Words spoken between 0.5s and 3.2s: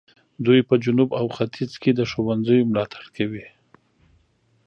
په جنوب او ختیځ کې د ښوونځیو ملاتړ